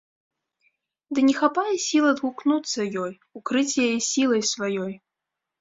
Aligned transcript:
Ды 1.17 1.25
не 1.27 1.35
хапае 1.41 1.75
сіл 1.87 2.05
адгукнуцца 2.13 2.79
ёй, 3.05 3.13
укрыць 3.41 3.79
яе 3.85 3.95
сілай 4.09 4.43
сваёй. 4.55 4.93